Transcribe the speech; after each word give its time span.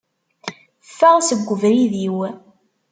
Ffeɣ 0.89 1.17
seg 1.27 1.39
ubrid-iw! 1.53 2.17